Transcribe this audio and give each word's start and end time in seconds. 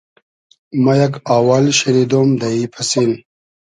ما 0.83 0.93
یئگ 0.99 1.13
آوال 1.37 1.65
شینیدۉم 1.79 2.29
دۂ 2.41 2.47
ای 2.55 2.63
پئسین 2.73 3.11